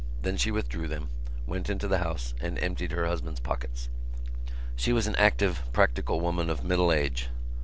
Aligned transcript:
Then 0.23 0.35
she 0.35 0.49
withdrew 0.49 0.87
them, 0.87 1.09
went 1.45 1.69
into 1.69 1.87
the 1.87 1.99
house 1.99 2.33
and 2.41 2.57
emptied 2.57 2.91
her 2.91 3.05
husband's 3.05 3.39
pockets. 3.39 3.87
She 4.75 4.93
was 4.93 5.05
an 5.05 5.15
active, 5.17 5.61
practical 5.73 6.19
woman 6.21 6.49
of 6.49 6.63
middle 6.63 6.91
age. 6.91 7.29